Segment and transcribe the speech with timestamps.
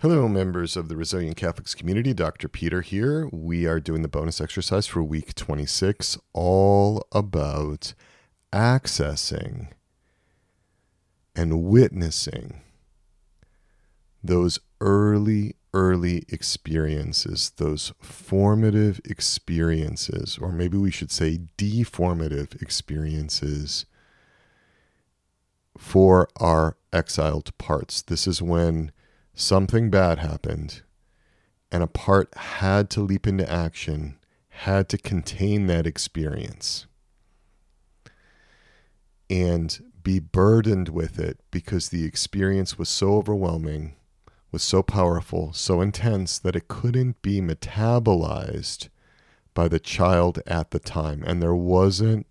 [0.00, 2.14] Hello, members of the Resilient Catholics community.
[2.14, 2.46] Dr.
[2.46, 3.28] Peter here.
[3.32, 7.94] We are doing the bonus exercise for week 26, all about
[8.52, 9.72] accessing
[11.34, 12.60] and witnessing
[14.22, 23.84] those early, early experiences, those formative experiences, or maybe we should say deformative experiences
[25.76, 28.00] for our exiled parts.
[28.00, 28.92] This is when
[29.38, 30.82] something bad happened
[31.70, 34.16] and a part had to leap into action,
[34.48, 36.86] had to contain that experience
[39.30, 43.94] and be burdened with it because the experience was so overwhelming,
[44.50, 48.88] was so powerful, so intense that it couldn't be metabolized
[49.54, 51.22] by the child at the time.
[51.26, 52.26] And there wasn't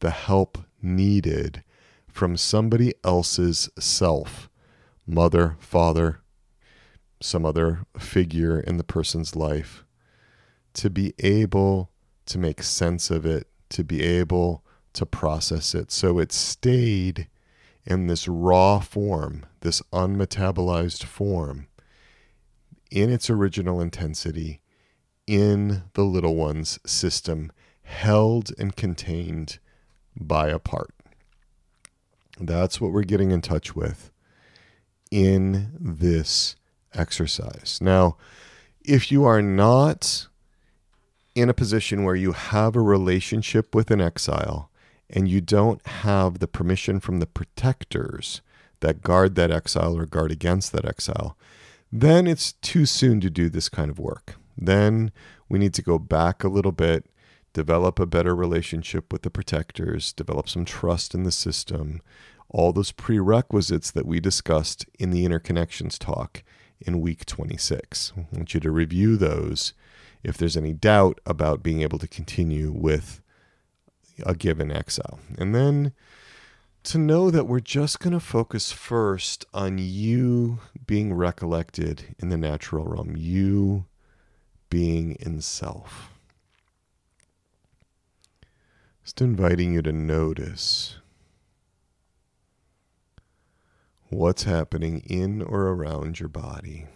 [0.00, 1.62] the help needed
[2.08, 4.48] from somebody else's self
[5.06, 6.20] mother, father,
[7.20, 9.84] some other figure in the person's life
[10.74, 11.90] to be able
[12.26, 15.90] to make sense of it, to be able to process it.
[15.90, 17.28] So it stayed
[17.84, 21.66] in this raw form, this unmetabolized form,
[22.90, 24.60] in its original intensity,
[25.26, 29.58] in the little one's system, held and contained
[30.16, 30.94] by a part.
[32.38, 34.10] That's what we're getting in touch with
[35.10, 36.56] in this
[36.94, 37.78] exercise.
[37.80, 38.16] Now,
[38.82, 40.26] if you are not
[41.34, 44.70] in a position where you have a relationship with an exile
[45.08, 48.40] and you don't have the permission from the protectors
[48.80, 51.36] that guard that exile or guard against that exile,
[51.92, 54.36] then it's too soon to do this kind of work.
[54.56, 55.12] Then
[55.48, 57.06] we need to go back a little bit,
[57.52, 62.00] develop a better relationship with the protectors, develop some trust in the system,
[62.48, 66.42] all those prerequisites that we discussed in the interconnections talk
[66.80, 68.12] in week 26.
[68.16, 69.74] I want you to review those
[70.22, 73.20] if there's any doubt about being able to continue with
[74.24, 75.18] a given exile.
[75.38, 75.92] And then
[76.84, 82.36] to know that we're just going to focus first on you being recollected in the
[82.36, 83.86] natural realm, you
[84.70, 86.10] being in self.
[89.04, 90.96] Just inviting you to notice
[94.10, 96.86] what's happening in or around your body.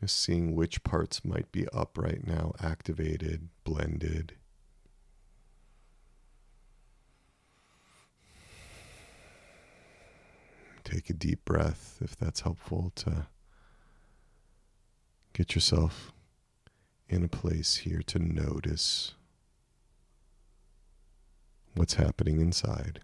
[0.00, 4.34] Just seeing which parts might be up right now, activated, blended.
[10.84, 13.26] Take a deep breath if that's helpful to
[15.32, 16.12] get yourself
[17.08, 19.14] in a place here to notice
[21.78, 23.00] what's happening inside.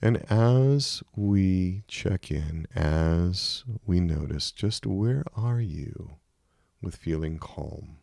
[0.00, 6.18] And as we check in, as we notice, just where are you
[6.80, 7.98] with feeling calm?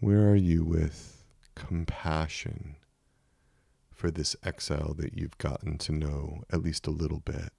[0.00, 2.76] Where are you with compassion
[3.92, 7.50] for this exile that you've gotten to know at least a little bit?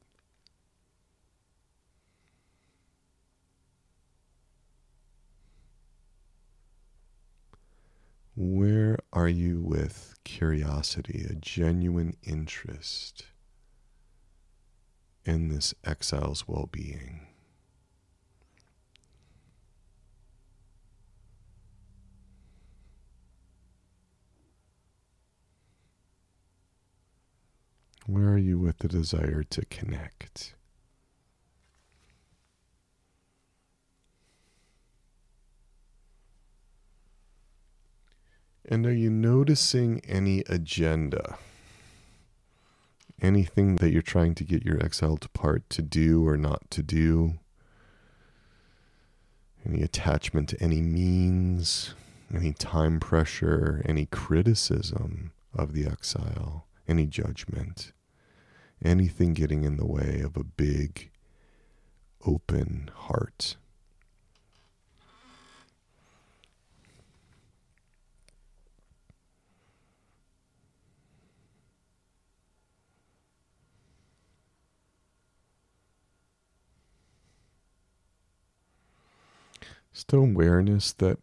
[8.36, 13.26] Where are you with curiosity, a genuine interest
[15.24, 17.28] in this exile's well being?
[28.08, 30.56] Where are you with the desire to connect?
[38.68, 41.38] And are you noticing any agenda?
[43.22, 47.40] Anything that you're trying to get your exiled part to do or not to do?
[49.66, 51.94] Any attachment to any means?
[52.34, 53.84] Any time pressure?
[53.86, 56.66] Any criticism of the exile?
[56.88, 57.94] Any judgment?
[58.84, 61.12] Anything getting in the way of a big,
[62.26, 63.58] open heart?
[79.94, 81.20] Still awareness that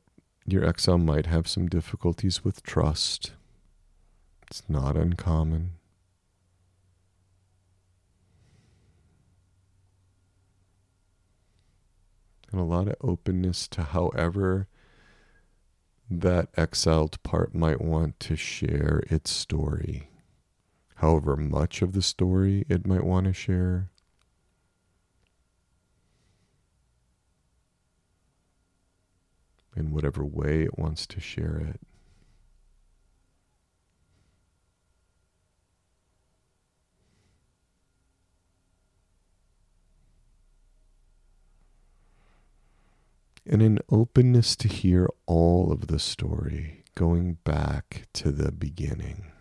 [0.47, 3.33] your exile might have some difficulties with trust.
[4.51, 5.73] It's not uncommon.
[12.51, 14.69] And a lot of openness to however
[16.11, 20.09] that exiled part might want to share its story,
[20.97, 23.91] however much of the story it might want to share.
[29.77, 31.81] In whatever way it wants to share it.
[43.49, 49.33] And an openness to hear all of the story going back to the beginning.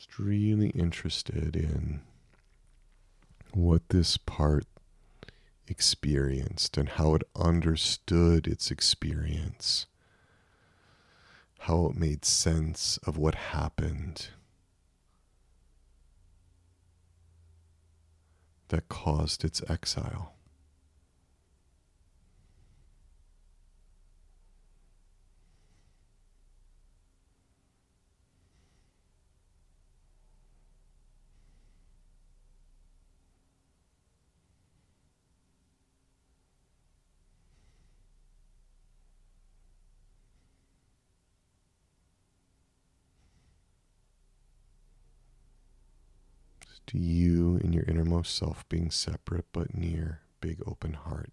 [0.00, 2.00] Just really interested in
[3.52, 4.64] what this part
[5.68, 9.84] experienced and how it understood its experience,
[11.58, 14.28] how it made sense of what happened
[18.68, 20.32] that caused its exile.
[46.98, 51.30] You in your innermost self being separate but near, big open heart.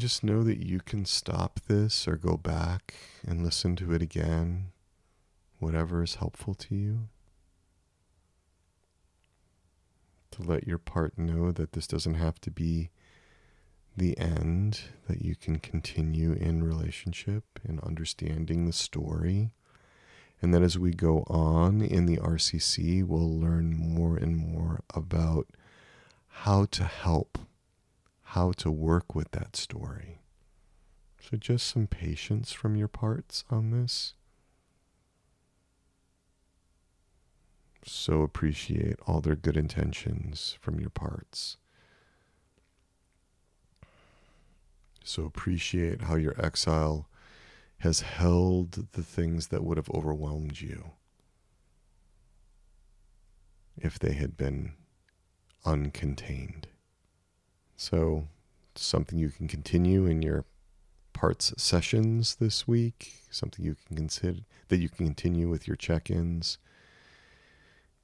[0.00, 2.94] Just know that you can stop this or go back
[3.26, 4.68] and listen to it again,
[5.58, 7.08] whatever is helpful to you.
[10.30, 12.88] To let your part know that this doesn't have to be
[13.94, 19.50] the end, that you can continue in relationship and understanding the story.
[20.40, 25.48] And that as we go on in the RCC, we'll learn more and more about
[26.28, 27.36] how to help
[28.30, 30.20] how to work with that story.
[31.20, 34.14] So, just some patience from your parts on this.
[37.84, 41.56] So, appreciate all their good intentions from your parts.
[45.02, 47.08] So, appreciate how your exile
[47.78, 50.92] has held the things that would have overwhelmed you
[53.76, 54.74] if they had been
[55.66, 56.66] uncontained.
[57.80, 58.28] So,
[58.74, 60.44] something you can continue in your
[61.14, 66.10] parts sessions this week, something you can consider that you can continue with your check
[66.10, 66.58] ins.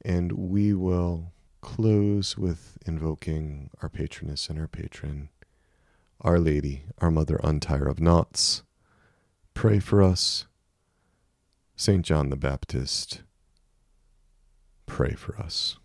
[0.03, 1.31] And we will
[1.61, 5.29] close with invoking our patroness and our patron,
[6.23, 8.63] Our Lady, our Mother Undoer of Knots.
[9.53, 10.47] Pray for us.
[11.77, 12.03] St.
[12.03, 13.21] John the Baptist,
[14.87, 15.77] pray for us.